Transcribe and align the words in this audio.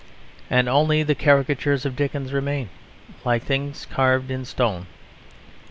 And 0.49 0.67
only 0.67 1.03
the 1.03 1.13
caricatures 1.13 1.85
of 1.85 1.95
Dickens 1.95 2.33
remain 2.33 2.69
like 3.23 3.43
things 3.43 3.85
carved 3.85 4.31
in 4.31 4.45
stone. 4.45 4.87